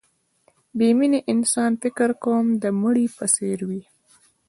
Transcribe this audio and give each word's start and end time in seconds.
بې 0.77 0.89
مینې 0.97 1.19
انسان 1.33 1.71
فکر 1.81 2.09
کوم 2.23 2.45
د 2.63 2.65
مړي 2.81 3.05
په 3.17 3.25
څېر 3.35 3.59
وي 3.69 3.83